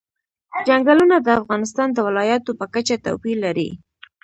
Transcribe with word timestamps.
چنګلونه 0.67 1.17
د 1.21 1.27
افغانستان 1.41 1.87
د 1.93 1.97
ولایاتو 2.07 2.51
په 2.59 2.65
کچه 2.73 2.95
توپیر 3.05 3.37
لري. 3.45 3.69